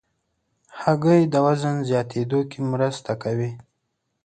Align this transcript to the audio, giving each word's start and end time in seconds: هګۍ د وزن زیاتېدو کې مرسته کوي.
هګۍ 0.81 1.21
د 1.33 1.35
وزن 1.45 1.75
زیاتېدو 1.89 2.39
کې 2.49 2.59
مرسته 2.71 3.11
کوي. 3.23 3.51